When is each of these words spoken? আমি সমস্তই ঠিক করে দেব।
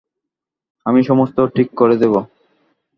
আমি 0.85 0.99
সমস্তই 1.03 1.47
ঠিক 1.55 1.67
করে 1.75 1.95
দেব। 1.97 2.13